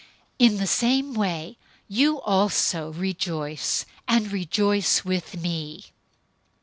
002:018 0.39 0.49
In 0.49 0.57
the 0.57 0.65
same 0.65 1.13
way, 1.13 1.57
you 1.87 2.19
also 2.21 2.91
rejoice, 2.93 3.85
and 4.07 4.31
rejoice 4.31 5.05
with 5.05 5.39
me. 5.39 5.91